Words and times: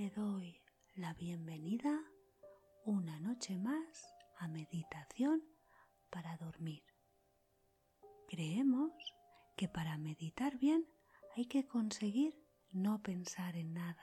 le 0.00 0.08
doy 0.08 0.58
la 0.94 1.12
bienvenida 1.12 2.00
una 2.86 3.20
noche 3.20 3.58
más 3.58 4.16
a 4.38 4.48
meditación 4.48 5.44
para 6.08 6.38
dormir. 6.38 6.82
Creemos 8.26 8.92
que 9.58 9.68
para 9.68 9.98
meditar 9.98 10.56
bien 10.56 10.86
hay 11.36 11.44
que 11.44 11.66
conseguir 11.66 12.34
no 12.72 13.02
pensar 13.02 13.56
en 13.56 13.74
nada. 13.74 14.02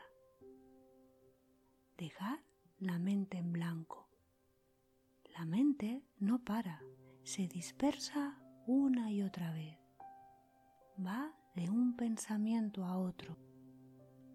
Dejar 1.97 2.43
la 2.77 3.00
mente 3.00 3.39
en 3.39 3.51
blanco. 3.51 4.07
La 5.36 5.45
mente 5.45 6.04
no 6.19 6.43
para, 6.43 6.79
se 7.23 7.47
dispersa 7.47 8.39
una 8.68 9.11
y 9.11 9.23
otra 9.23 9.51
vez. 9.51 9.79
Va 11.04 11.33
de 11.55 11.71
un 11.71 11.95
pensamiento 11.95 12.86
a 12.86 13.00
otro. 13.00 13.36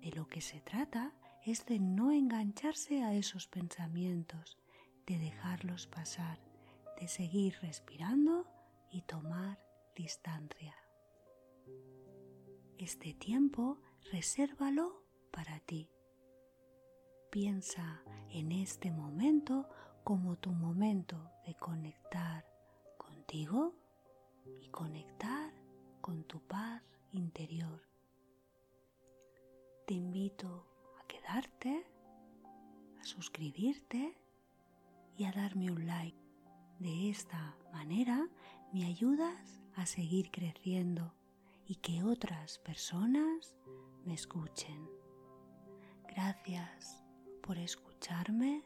De 0.01 0.11
lo 0.11 0.27
que 0.27 0.41
se 0.41 0.61
trata 0.61 1.15
es 1.45 1.67
de 1.67 1.79
no 1.81 2.13
engancharse 2.13 3.03
a 3.03 3.15
esos 3.15 3.49
pensamientos, 3.49 4.59
de 5.07 5.19
dejarlos 5.19 5.87
pasar, 5.89 6.39
de 7.01 7.09
seguir 7.09 7.57
respirando 7.63 8.47
y 8.91 9.03
tomar 9.03 9.59
distancia. 9.97 10.77
Este 12.79 13.15
tiempo 13.15 13.81
resérvalo 14.13 15.05
para 15.33 15.59
ti. 15.61 15.91
Piensa 17.31 18.03
en 18.31 18.53
este 18.53 18.93
momento 18.93 19.69
como 20.05 20.37
tu 20.37 20.51
momento 20.51 21.31
de 21.47 21.55
conectar 21.55 22.45
contigo 22.99 23.75
y 24.61 24.69
conectar 24.69 25.53
con 26.01 26.25
tu 26.25 26.41
paz 26.47 26.83
interior. 27.13 27.83
Te 29.87 29.95
invito 29.95 30.72
quedarte, 31.13 31.85
a 32.99 33.05
suscribirte 33.05 34.17
y 35.17 35.25
a 35.25 35.33
darme 35.33 35.71
un 35.71 35.87
like. 35.87 36.19
De 36.79 37.11
esta 37.11 37.57
manera 37.73 38.29
me 38.73 38.87
ayudas 38.87 39.61
a 39.77 39.85
seguir 39.85 40.31
creciendo 40.31 41.15
y 41.67 41.77
que 41.77 42.03
otras 42.03 42.59
personas 42.61 43.55
me 44.05 44.15
escuchen. 44.15 44.89
Gracias 46.09 47.05
por 47.43 47.59
escucharme. 47.59 48.63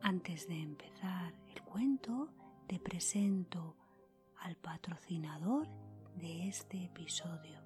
Antes 0.00 0.48
de 0.48 0.60
empezar 0.60 1.34
el 1.54 1.62
cuento, 1.62 2.32
te 2.66 2.78
presento 2.78 3.76
al 4.40 4.56
patrocinador 4.56 5.68
de 6.16 6.48
este 6.48 6.84
episodio. 6.84 7.65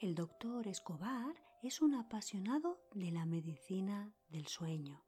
El 0.00 0.14
doctor 0.14 0.66
Escobar 0.66 1.34
es 1.62 1.82
un 1.82 1.94
apasionado 1.94 2.80
de 2.94 3.10
la 3.10 3.26
medicina 3.26 4.10
del 4.30 4.46
sueño. 4.46 5.04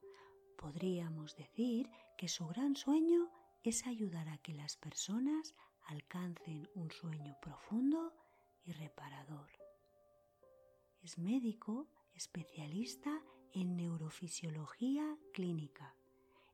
Podríamos 0.58 1.34
decir 1.34 1.88
que 2.18 2.28
su 2.28 2.46
gran 2.46 2.76
sueño 2.76 3.30
es 3.62 3.86
ayudar 3.86 4.28
a 4.28 4.36
que 4.36 4.52
las 4.52 4.76
personas 4.76 5.54
alcancen 5.86 6.68
un 6.74 6.90
sueño 6.90 7.34
profundo 7.40 8.12
y 8.66 8.72
reparador. 8.72 9.48
Es 11.00 11.16
médico 11.16 11.88
especialista 12.12 13.18
en 13.54 13.78
neurofisiología 13.78 15.16
clínica, 15.32 15.94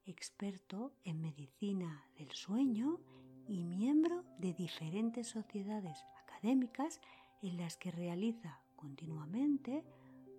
experto 0.07 0.93
en 1.03 1.21
medicina 1.21 2.09
del 2.17 2.31
sueño 2.31 3.01
y 3.49 3.65
miembro 3.65 4.23
de 4.39 4.55
diferentes 4.55 5.27
sociedades 5.27 5.99
académicas 6.23 7.01
en 7.43 7.57
las 7.57 7.77
que 7.77 7.91
realiza 7.91 8.61
continuamente 8.77 9.85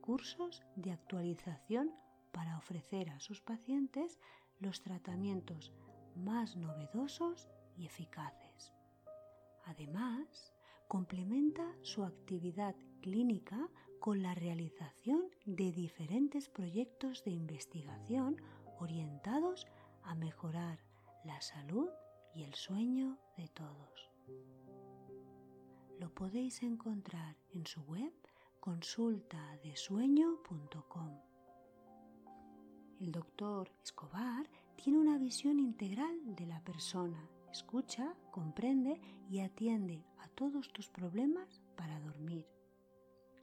cursos 0.02 0.64
de 0.76 0.92
actualización 0.92 1.92
para 2.32 2.58
ofrecer 2.58 3.10
a 3.10 3.20
sus 3.20 3.42
pacientes 3.42 4.20
los 4.60 4.82
tratamientos 4.82 5.72
más 6.16 6.56
novedosos 6.56 7.48
y 7.78 7.86
eficaces. 7.86 8.74
Además, 9.66 10.54
complementa 10.88 11.64
su 11.82 12.04
actividad 12.04 12.76
clínica 13.02 13.70
con 14.00 14.24
la 14.24 14.34
realización 14.34 15.30
de 15.46 15.72
diferentes 15.72 16.50
proyectos 16.50 17.24
de 17.24 17.32
investigación 17.32 18.42
orientados 18.80 19.68
a 20.04 20.16
mejorar 20.16 20.80
la 21.24 21.40
salud 21.42 21.90
y 22.34 22.44
el 22.44 22.54
sueño 22.54 23.18
de 23.38 23.48
todos 23.50 24.10
lo 26.00 26.10
podéis 26.14 26.62
encontrar 26.64 27.36
en 27.52 27.68
su 27.68 27.82
web 27.82 28.14
consultadesueño.com. 28.62 31.20
El 33.02 33.12
doctor 33.12 33.70
Escobar 33.84 34.50
tiene 34.76 34.98
una 34.98 35.18
visión 35.18 35.60
integral 35.60 36.36
de 36.36 36.46
la 36.46 36.62
persona, 36.62 37.30
escucha, 37.52 38.16
comprende 38.32 39.02
y 39.30 39.42
atiende 39.42 40.06
a 40.20 40.30
todos 40.30 40.72
tus 40.72 40.88
problemas 40.90 41.62
para 41.76 42.00
dormir. 42.00 42.48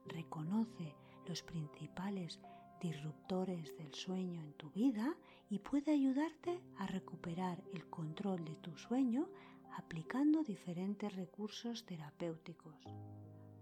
Reconoce 0.06 0.96
los 1.26 1.42
principales 1.42 2.40
disruptores 2.80 3.76
del 3.76 3.92
sueño 3.94 4.40
en 4.40 4.54
tu 4.54 4.70
vida 4.70 5.14
y 5.50 5.58
puede 5.58 5.92
ayudarte 5.92 6.62
a 6.78 6.86
recuperar 6.86 7.62
el 7.74 7.86
control 7.90 8.42
de 8.44 8.56
tu 8.56 8.74
sueño 8.76 9.28
aplicando 9.76 10.42
diferentes 10.42 11.14
recursos 11.14 11.84
terapéuticos. 11.84 12.76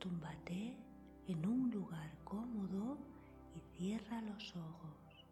Túmbate 0.03 0.77
en 1.29 1.47
un 1.47 1.71
lugar 1.71 2.11
cómodo 2.25 2.99
y 3.55 3.61
cierra 3.77 4.21
los 4.23 4.57
ojos. 4.57 5.27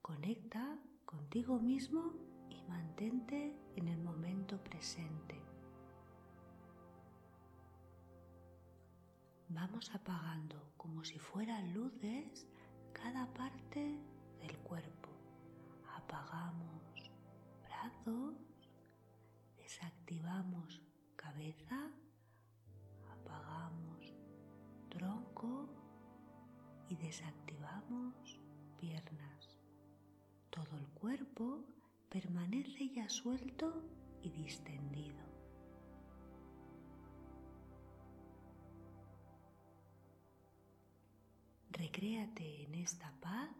Conecta 0.00 0.78
contigo 1.04 1.58
mismo 1.58 2.12
y 2.48 2.62
mantente 2.68 3.58
en 3.74 3.88
el 3.88 4.00
momento 4.04 4.62
presente. 4.62 5.42
Vamos 9.48 9.92
apagando 9.96 10.74
como 10.76 11.02
si 11.02 11.18
fueran 11.18 11.74
luces 11.74 12.46
cada 12.92 13.26
parte 13.34 13.98
del 14.38 14.56
cuerpo. 14.58 15.08
Apagamos 15.92 17.10
brazos, 17.64 18.36
desactivamos 19.56 20.85
cabeza, 21.36 21.90
apagamos 23.12 24.14
tronco 24.88 25.68
y 26.88 26.96
desactivamos 26.96 28.40
piernas. 28.80 29.58
Todo 30.48 30.78
el 30.78 30.88
cuerpo 30.88 31.62
permanece 32.08 32.88
ya 32.88 33.08
suelto 33.10 33.84
y 34.22 34.30
distendido. 34.30 35.26
Recréate 41.70 42.64
en 42.64 42.76
esta 42.76 43.12
paz 43.20 43.50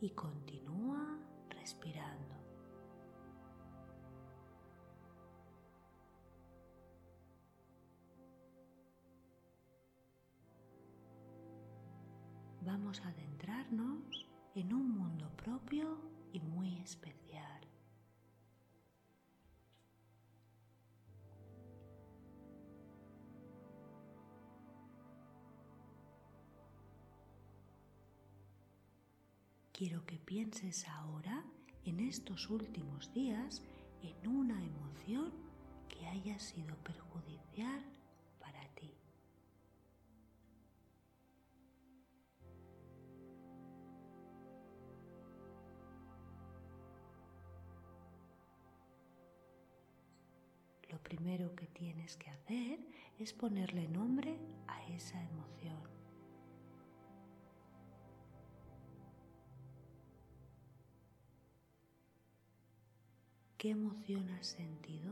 y 0.00 0.10
continúa 0.10 1.18
respirando. 1.48 2.29
Vamos 12.62 13.00
a 13.00 13.08
adentrarnos 13.08 14.28
en 14.54 14.74
un 14.74 14.90
mundo 14.90 15.30
propio 15.36 15.98
y 16.32 16.40
muy 16.40 16.76
especial. 16.78 17.66
Quiero 29.72 30.04
que 30.04 30.18
pienses 30.18 30.86
ahora, 30.86 31.42
en 31.86 32.00
estos 32.00 32.50
últimos 32.50 33.10
días, 33.14 33.62
en 34.02 34.28
una 34.28 34.62
emoción 34.62 35.32
que 35.88 36.06
haya 36.06 36.38
sido 36.38 36.76
perjudicial 36.84 37.82
primero 51.10 51.56
que 51.56 51.66
tienes 51.66 52.16
que 52.16 52.30
hacer 52.30 52.78
es 53.18 53.32
ponerle 53.32 53.88
nombre 53.88 54.38
a 54.68 54.86
esa 54.92 55.20
emoción. 55.20 55.82
¿Qué 63.58 63.70
emoción 63.70 64.30
has 64.30 64.46
sentido? 64.46 65.10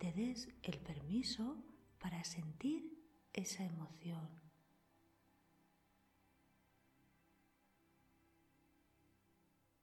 Te 0.00 0.12
des 0.12 0.48
el 0.62 0.78
permiso 0.78 1.62
para 1.98 2.24
sentir 2.24 2.82
esa 3.34 3.62
emoción. 3.64 4.30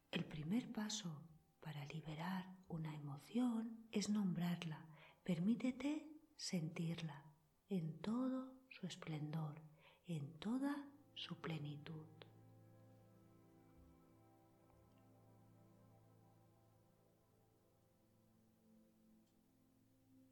El 0.09 0.25
primer 0.25 0.71
paso 0.71 1.21
para 1.59 1.85
liberar 1.85 2.47
una 2.67 2.95
emoción 2.95 3.87
es 3.91 4.09
nombrarla. 4.09 4.89
Permítete 5.23 6.09
sentirla 6.35 7.23
en 7.69 7.99
todo 8.01 8.55
su 8.69 8.87
esplendor, 8.87 9.61
en 10.07 10.39
toda 10.39 10.83
su 11.13 11.39
plenitud. 11.39 12.16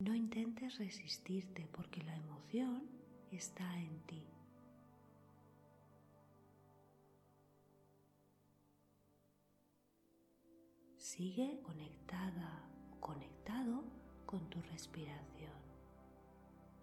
No 0.06 0.14
intentes 0.14 0.78
resistirte 0.78 1.68
porque 1.72 2.04
la 2.04 2.16
emoción 2.16 2.84
está 3.32 3.68
en 3.80 4.00
ti. 4.02 4.24
Sigue 10.96 11.60
conectada 11.64 12.70
o 12.92 13.02
conectado 13.02 13.84
con 14.28 14.48
tu 14.48 14.62
respiración, 14.62 15.60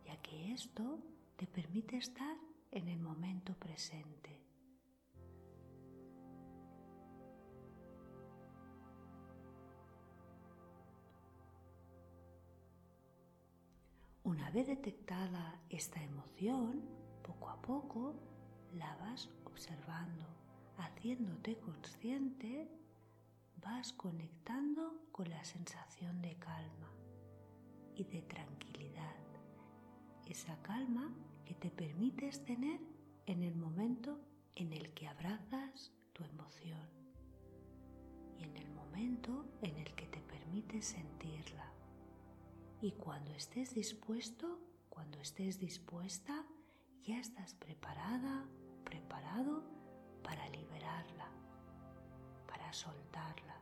ya 0.05 0.21
que 0.21 0.53
esto 0.53 0.99
te 1.37 1.47
permite 1.47 1.99
estar 1.99 2.37
en 2.73 2.89
el 2.89 2.99
momento 2.99 3.55
presente. 3.55 4.52
Vez 14.53 14.67
detectada 14.67 15.59
esta 15.71 16.03
emoción, 16.03 16.83
poco 17.23 17.49
a 17.49 17.63
poco 17.63 18.15
la 18.75 18.95
vas 18.97 19.31
observando, 19.47 20.27
haciéndote 20.77 21.57
consciente, 21.59 22.69
vas 23.65 23.95
conectando 23.95 25.07
con 25.11 25.31
la 25.31 25.43
sensación 25.45 26.21
de 26.21 26.37
calma 26.37 26.91
y 27.95 28.05
de 28.05 28.21
tranquilidad. 28.23 29.17
Esa 30.27 30.61
calma 30.61 31.11
que 31.47 31.55
te 31.55 31.71
permites 31.71 32.45
tener 32.45 32.81
en 33.25 33.43
el 33.43 33.55
momento 33.55 34.21
en 34.55 34.75
el 34.75 34.93
que 34.93 35.09
abrazas 35.09 35.93
tu 36.13 36.25
emoción 36.25 36.89
y 38.39 38.45
en 38.45 38.57
el 38.59 38.71
momento 38.71 39.47
en 39.63 39.79
el 39.79 39.95
que 39.95 40.07
te 40.09 40.21
permites 40.21 40.85
sentirla. 40.87 41.82
Y 42.83 42.91
cuando 42.91 43.31
estés 43.31 43.75
dispuesto, 43.75 44.59
cuando 44.89 45.17
estés 45.21 45.61
dispuesta, 45.61 46.45
ya 47.05 47.21
estás 47.21 47.55
preparada, 47.55 48.45
preparado 48.83 49.63
para 50.25 50.49
liberarla, 50.49 51.31
para 52.49 52.73
soltarla. 52.73 53.57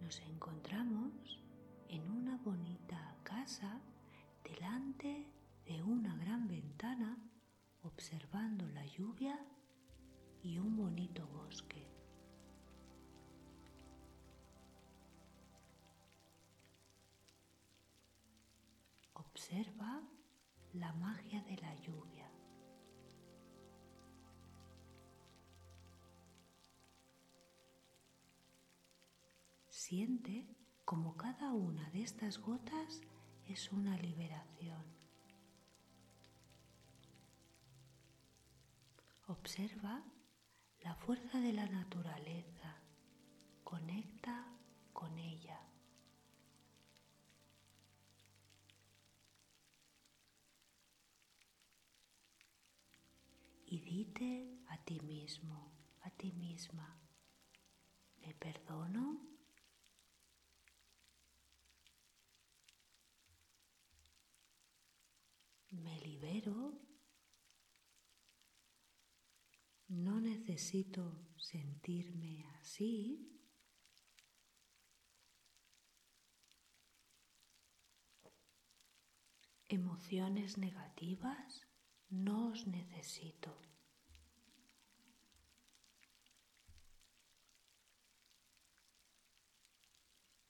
Nos 0.00 0.18
encontramos 0.22 1.40
en 1.90 2.08
una 2.08 2.36
bonita 2.36 3.16
casa 3.24 3.80
delante 4.44 5.26
de 5.66 5.82
una 5.82 6.14
gran 6.18 6.46
ventana 6.46 7.18
observando 7.82 8.68
la 8.68 8.86
lluvia 8.86 9.36
y 10.42 10.58
un 10.58 10.76
bonito 10.76 11.26
bosque. 11.26 11.84
Observa 19.14 20.00
la 20.74 20.92
magia 20.92 21.42
de 21.42 21.56
la 21.56 21.74
lluvia. 21.74 22.30
Siente 29.68 30.59
como 30.90 31.16
cada 31.16 31.52
una 31.52 31.88
de 31.90 32.02
estas 32.02 32.40
gotas 32.40 33.00
es 33.46 33.70
una 33.70 33.96
liberación. 33.96 34.84
Observa 39.28 40.02
la 40.80 40.96
fuerza 40.96 41.38
de 41.38 41.52
la 41.52 41.66
naturaleza, 41.66 42.82
conecta 43.62 44.48
con 44.92 45.16
ella. 45.16 45.60
Y 53.64 53.78
dite 53.78 54.58
a 54.66 54.78
ti 54.78 54.98
mismo, 55.02 55.70
a 56.00 56.10
ti 56.10 56.32
misma, 56.32 56.98
¿me 58.22 58.34
perdono? 58.34 59.30
¿Me 65.70 66.00
No 69.90 70.20
necesito 70.20 71.26
sentirme 71.36 72.44
así. 72.60 73.26
Emociones 79.68 80.58
negativas 80.58 81.66
no 82.08 82.48
os 82.48 82.66
necesito. 82.66 83.60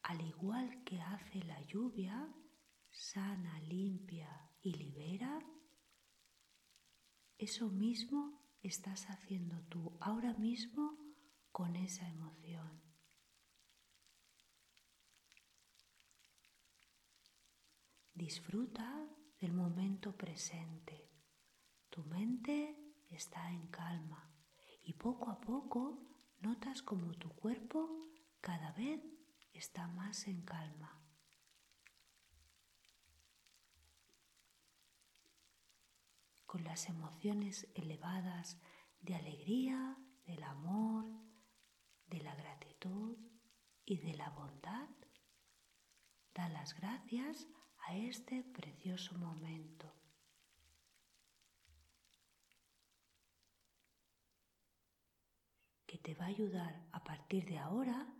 Al 0.02 0.20
igual 0.20 0.84
que 0.84 1.00
hace 1.00 1.42
la 1.44 1.60
lluvia, 1.62 2.34
sana, 2.90 3.60
limpia 3.60 4.50
y 4.60 4.72
libera, 4.74 5.40
eso 7.40 7.70
mismo 7.70 8.38
estás 8.62 9.09
haciendo 9.09 9.62
tú 9.70 9.97
ahora 9.99 10.35
mismo 10.35 10.99
con 11.50 11.75
esa 11.75 12.06
emoción. 12.06 12.82
Disfruta 18.12 19.09
del 19.40 19.54
momento 19.54 20.14
presente. 20.14 21.09
Tu 21.88 22.04
mente 22.04 22.76
está 23.09 23.50
en 23.50 23.68
calma 23.68 24.30
y 24.82 24.92
poco 24.92 25.30
a 25.30 25.40
poco 25.40 25.99
notas 26.40 26.82
como 26.82 27.14
tu 27.14 27.30
cuerpo 27.30 28.11
cada 28.42 28.73
vez 28.73 29.00
está 29.54 29.88
más 29.88 30.26
en 30.26 30.42
calma. 30.42 31.00
Con 36.50 36.64
las 36.64 36.88
emociones 36.88 37.69
elevadas 37.76 38.59
de 39.02 39.14
alegría, 39.14 39.97
del 40.26 40.42
amor, 40.42 41.04
de 42.09 42.21
la 42.23 42.35
gratitud 42.35 43.16
y 43.85 43.99
de 43.99 44.14
la 44.14 44.30
bondad, 44.30 44.88
da 46.35 46.49
las 46.49 46.75
gracias 46.75 47.47
a 47.87 47.97
este 47.97 48.42
precioso 48.42 49.16
momento. 49.16 49.95
que 55.87 55.99
te 55.99 56.16
va 56.16 56.25
a 56.25 56.35
ayudar 56.35 56.85
a 56.90 57.04
partir 57.04 57.45
de 57.45 57.59
ahora 57.59 58.12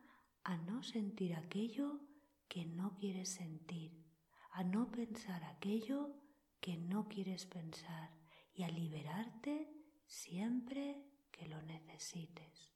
a 0.45 0.57
no 0.57 0.85
sentir 0.85 1.35
aquello 1.35 2.01
que 2.47 2.65
no 2.65 2.95
quieres 2.95 3.31
sentir, 3.31 4.07
a 4.53 4.63
no 4.63 4.89
pensar 4.93 5.43
aquello 5.43 6.15
que 6.61 6.77
no 6.77 7.09
quieres 7.09 7.47
pensar 7.47 8.20
y 8.61 8.63
a 8.63 8.69
liberarte 8.69 9.73
siempre 10.07 11.03
que 11.33 11.47
lo 11.47 11.63
necesites. 11.63 12.71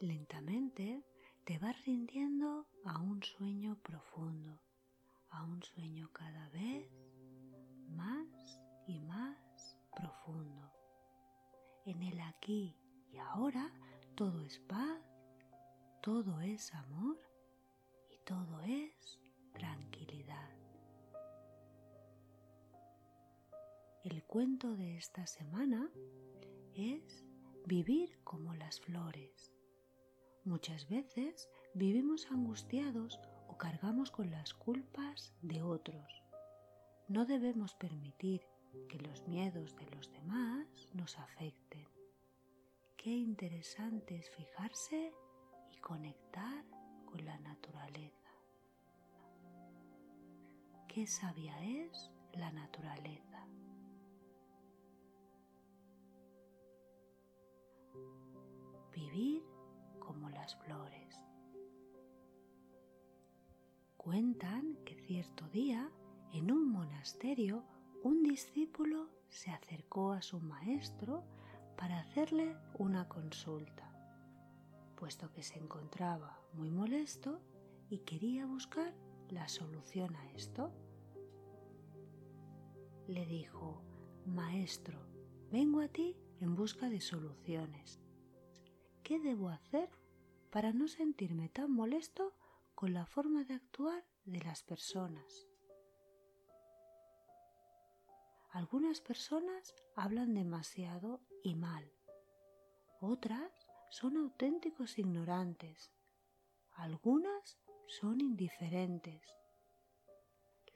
Lentamente 0.00 1.04
te 1.44 1.58
vas 1.58 1.84
rindiendo 1.84 2.66
a 2.84 2.98
un 2.98 3.22
sueño 3.22 3.76
profundo, 3.82 4.60
a 5.30 5.44
un 5.44 5.62
sueño 5.62 6.10
cada 6.12 6.48
vez 6.50 6.90
más 7.88 8.60
y 8.86 8.98
más 9.00 9.78
profundo. 9.94 10.72
En 11.86 12.02
el 12.02 12.20
aquí 12.20 12.76
y 13.12 13.18
ahora 13.18 13.72
todo 14.16 14.42
es 14.42 14.58
paz, 14.58 15.00
todo 16.02 16.40
es 16.40 16.74
amor 16.74 17.18
y 18.10 18.18
todo 18.24 18.60
es 18.62 19.20
tranquilidad. 19.52 20.50
El 24.02 24.24
cuento 24.24 24.76
de 24.76 24.96
esta 24.98 25.26
semana 25.26 25.88
es 26.74 27.24
vivir 27.64 28.18
como 28.24 28.54
las 28.54 28.80
flores. 28.80 29.53
Muchas 30.44 30.86
veces 30.90 31.48
vivimos 31.72 32.30
angustiados 32.30 33.18
o 33.48 33.56
cargamos 33.56 34.10
con 34.10 34.30
las 34.30 34.52
culpas 34.52 35.32
de 35.40 35.62
otros. 35.62 36.22
No 37.08 37.24
debemos 37.24 37.74
permitir 37.74 38.42
que 38.90 38.98
los 38.98 39.26
miedos 39.26 39.74
de 39.76 39.86
los 39.96 40.12
demás 40.12 40.66
nos 40.92 41.18
afecten. 41.18 41.88
Qué 42.98 43.08
interesante 43.08 44.16
es 44.16 44.28
fijarse 44.36 45.14
y 45.72 45.78
conectar 45.78 46.62
con 47.06 47.24
la 47.24 47.38
naturaleza. 47.38 48.30
Qué 50.88 51.06
sabia 51.06 51.58
es 51.64 52.10
la 52.34 52.52
naturaleza. 52.52 53.48
Vivir 58.92 59.42
como 60.04 60.30
las 60.30 60.54
flores. 60.56 61.20
Cuentan 63.96 64.76
que 64.84 64.94
cierto 64.94 65.48
día, 65.48 65.90
en 66.32 66.52
un 66.52 66.70
monasterio, 66.70 67.64
un 68.02 68.22
discípulo 68.22 69.08
se 69.28 69.50
acercó 69.50 70.12
a 70.12 70.22
su 70.22 70.40
maestro 70.40 71.24
para 71.76 71.98
hacerle 72.00 72.56
una 72.78 73.08
consulta, 73.08 73.90
puesto 74.94 75.32
que 75.32 75.42
se 75.42 75.58
encontraba 75.58 76.38
muy 76.52 76.70
molesto 76.70 77.40
y 77.88 78.00
quería 78.00 78.46
buscar 78.46 78.94
la 79.30 79.48
solución 79.48 80.14
a 80.16 80.30
esto. 80.32 80.70
Le 83.08 83.26
dijo, 83.26 83.82
Maestro, 84.26 84.98
vengo 85.50 85.80
a 85.80 85.88
ti 85.88 86.16
en 86.40 86.54
busca 86.54 86.88
de 86.88 87.00
soluciones. 87.00 88.03
¿Qué 89.04 89.20
debo 89.20 89.50
hacer 89.50 89.90
para 90.50 90.72
no 90.72 90.88
sentirme 90.88 91.50
tan 91.50 91.70
molesto 91.70 92.32
con 92.74 92.94
la 92.94 93.04
forma 93.04 93.44
de 93.44 93.52
actuar 93.52 94.02
de 94.24 94.40
las 94.40 94.62
personas? 94.62 95.46
Algunas 98.48 99.02
personas 99.02 99.74
hablan 99.94 100.32
demasiado 100.32 101.20
y 101.42 101.54
mal. 101.54 101.92
Otras 102.98 103.52
son 103.90 104.16
auténticos 104.16 104.98
ignorantes. 104.98 105.92
Algunas 106.72 107.58
son 107.86 108.22
indiferentes. 108.22 109.36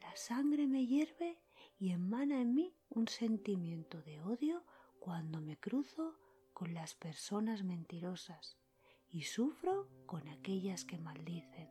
La 0.02 0.14
sangre 0.16 0.66
me 0.66 0.86
hierve 0.86 1.40
y 1.78 1.92
emana 1.92 2.42
en 2.42 2.54
mí 2.54 2.76
un 2.90 3.08
sentimiento 3.08 4.02
de 4.02 4.20
odio 4.20 4.64
cuando 5.00 5.40
me 5.40 5.56
cruzo 5.56 6.27
con 6.58 6.74
las 6.74 6.96
personas 6.96 7.62
mentirosas 7.62 8.58
y 9.10 9.22
sufro 9.22 9.88
con 10.06 10.28
aquellas 10.28 10.84
que 10.84 10.98
maldicen. 10.98 11.70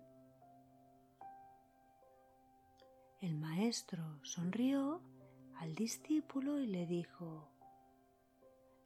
El 3.19 3.35
maestro 3.35 4.23
sonrió 4.23 5.01
al 5.57 5.75
discípulo 5.75 6.61
y 6.61 6.67
le 6.67 6.85
dijo, 6.85 7.51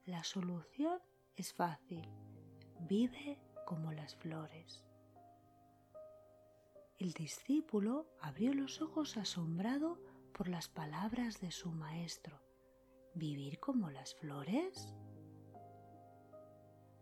la 0.05 0.23
solución 0.23 0.99
es 1.35 1.53
fácil, 1.53 2.09
vive 2.79 3.37
como 3.67 3.91
las 3.91 4.15
flores. 4.15 4.83
El 6.97 7.13
discípulo 7.13 8.07
abrió 8.21 8.55
los 8.55 8.81
ojos 8.81 9.17
asombrado 9.17 9.99
por 10.33 10.49
las 10.49 10.67
palabras 10.67 11.39
de 11.41 11.51
su 11.51 11.71
maestro. 11.71 12.41
¿Vivir 13.13 13.59
como 13.59 13.91
las 13.91 14.15
flores? 14.15 14.95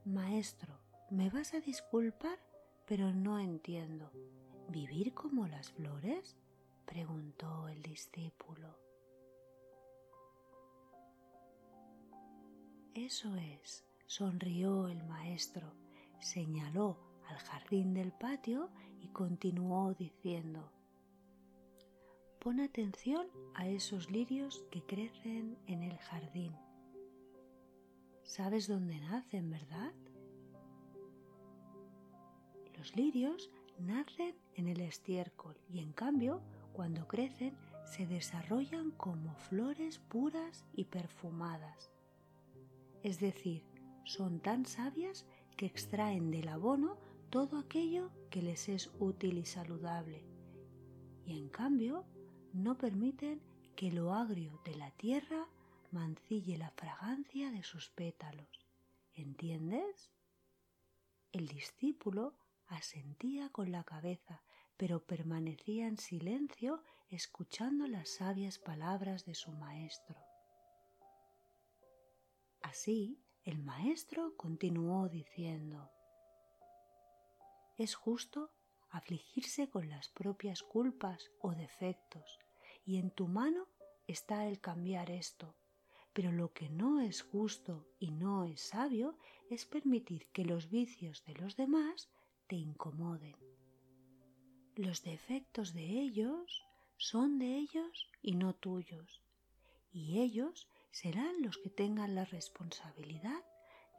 Maestro, 0.09 0.73
me 1.11 1.29
vas 1.29 1.53
a 1.53 1.59
disculpar, 1.59 2.39
pero 2.87 3.13
no 3.13 3.37
entiendo. 3.37 4.09
¿Vivir 4.67 5.13
como 5.13 5.47
las 5.47 5.69
flores? 5.69 6.35
preguntó 6.87 7.67
el 7.67 7.83
discípulo. 7.83 8.75
Eso 12.95 13.35
es, 13.35 13.85
sonrió 14.07 14.87
el 14.87 15.03
maestro, 15.03 15.75
señaló 16.19 16.97
al 17.27 17.37
jardín 17.37 17.93
del 17.93 18.11
patio 18.11 18.71
y 19.01 19.09
continuó 19.09 19.93
diciendo 19.93 20.71
Pon 22.39 22.61
atención 22.61 23.27
a 23.53 23.67
esos 23.67 24.09
lirios 24.09 24.65
que 24.71 24.81
crecen 24.81 25.59
en 25.67 25.83
el 25.83 25.99
jardín. 25.99 26.55
¿Sabes 28.29 28.67
dónde 28.67 28.99
nacen, 28.99 29.49
verdad? 29.49 29.91
Los 32.77 32.95
lirios 32.95 33.49
nacen 33.79 34.35
en 34.53 34.67
el 34.67 34.81
estiércol 34.81 35.57
y 35.67 35.79
en 35.79 35.93
cambio, 35.93 36.39
cuando 36.71 37.07
crecen, 37.07 37.57
se 37.85 38.05
desarrollan 38.05 38.91
como 38.91 39.33
flores 39.33 39.97
puras 39.97 40.63
y 40.73 40.85
perfumadas. 40.85 41.89
Es 43.01 43.19
decir, 43.19 43.63
son 44.05 44.39
tan 44.41 44.67
sabias 44.67 45.25
que 45.57 45.65
extraen 45.65 46.29
del 46.29 46.49
abono 46.49 46.99
todo 47.31 47.57
aquello 47.57 48.11
que 48.29 48.43
les 48.43 48.69
es 48.69 48.91
útil 48.99 49.39
y 49.39 49.45
saludable. 49.45 50.23
Y 51.25 51.35
en 51.35 51.49
cambio, 51.49 52.05
no 52.53 52.77
permiten 52.77 53.41
que 53.75 53.91
lo 53.91 54.13
agrio 54.13 54.61
de 54.65 54.75
la 54.75 54.91
tierra 54.91 55.47
mancille 55.91 56.57
la 56.57 56.71
fragancia 56.71 57.51
de 57.51 57.63
sus 57.63 57.89
pétalos. 57.89 58.67
¿Entiendes? 59.13 60.11
El 61.31 61.47
discípulo 61.47 62.35
asentía 62.67 63.49
con 63.49 63.71
la 63.71 63.83
cabeza, 63.83 64.43
pero 64.77 65.05
permanecía 65.05 65.87
en 65.87 65.97
silencio 65.97 66.83
escuchando 67.09 67.87
las 67.87 68.09
sabias 68.09 68.59
palabras 68.59 69.25
de 69.25 69.35
su 69.35 69.51
maestro. 69.51 70.15
Así, 72.61 73.19
el 73.43 73.59
maestro 73.59 74.35
continuó 74.37 75.09
diciendo 75.09 75.91
Es 77.77 77.95
justo 77.95 78.51
afligirse 78.89 79.69
con 79.69 79.89
las 79.89 80.09
propias 80.09 80.61
culpas 80.63 81.31
o 81.39 81.53
defectos, 81.53 82.39
y 82.85 82.97
en 82.97 83.11
tu 83.11 83.27
mano 83.27 83.67
está 84.07 84.47
el 84.47 84.59
cambiar 84.59 85.09
esto. 85.09 85.55
Pero 86.13 86.31
lo 86.31 86.53
que 86.53 86.69
no 86.69 87.01
es 87.01 87.21
justo 87.21 87.87
y 87.99 88.11
no 88.11 88.43
es 88.43 88.61
sabio 88.61 89.17
es 89.49 89.65
permitir 89.65 90.27
que 90.31 90.45
los 90.45 90.69
vicios 90.69 91.23
de 91.25 91.35
los 91.35 91.55
demás 91.55 92.09
te 92.47 92.55
incomoden. 92.55 93.35
Los 94.75 95.03
defectos 95.03 95.73
de 95.73 95.83
ellos 95.83 96.65
son 96.97 97.37
de 97.37 97.57
ellos 97.57 98.09
y 98.21 98.35
no 98.35 98.53
tuyos, 98.55 99.21
y 99.91 100.19
ellos 100.19 100.67
serán 100.91 101.41
los 101.41 101.57
que 101.57 101.69
tengan 101.69 102.15
la 102.15 102.25
responsabilidad 102.25 103.43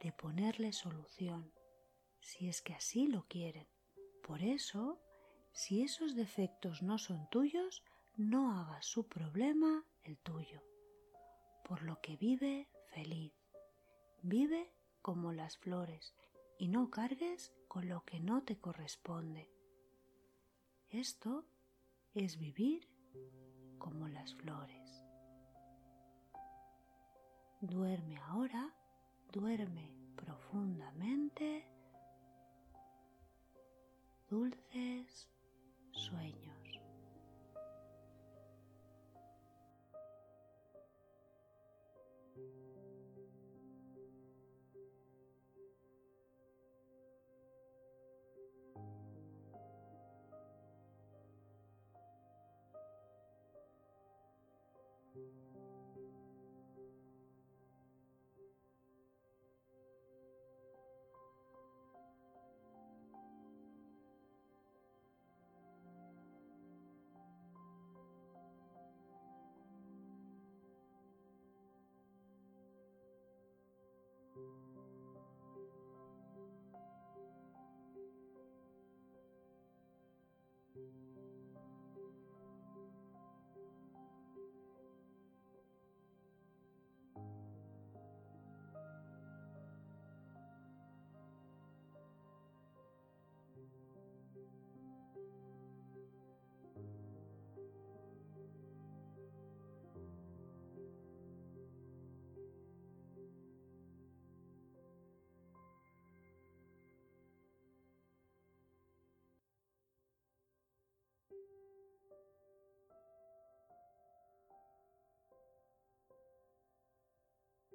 de 0.02 0.12
ponerle 0.12 0.72
solución, 0.72 1.52
si 2.20 2.48
es 2.48 2.62
que 2.62 2.74
así 2.74 3.06
lo 3.06 3.26
quieren. 3.26 3.66
Por 4.22 4.42
eso, 4.42 5.00
si 5.52 5.82
esos 5.82 6.14
defectos 6.14 6.82
no 6.82 6.98
son 6.98 7.28
tuyos, 7.30 7.84
no 8.16 8.58
hagas 8.58 8.86
su 8.86 9.06
problema 9.06 9.84
el 10.04 10.18
tuyo. 10.18 10.62
Por 11.70 11.82
lo 11.82 12.00
que 12.00 12.16
vive 12.16 12.66
feliz. 12.92 13.32
Vive 14.22 14.74
como 15.02 15.32
las 15.32 15.56
flores 15.56 16.16
y 16.58 16.66
no 16.66 16.90
cargues 16.90 17.54
con 17.68 17.88
lo 17.88 18.04
que 18.04 18.18
no 18.18 18.42
te 18.42 18.58
corresponde. 18.58 19.48
Esto 20.88 21.44
es 22.12 22.40
vivir 22.40 22.88
como 23.78 24.08
las 24.08 24.34
flores. 24.34 25.04
Duerme 27.60 28.16
ahora, 28.16 28.74
duerme 29.30 29.94
profundamente, 30.16 31.70
dulces 34.28 35.28
sueños. 35.92 36.49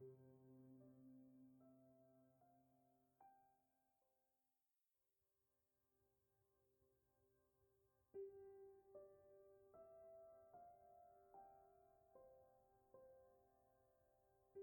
thank 0.00 0.10
mm 0.10 0.14
-hmm. 0.14 0.32
you 0.32 0.37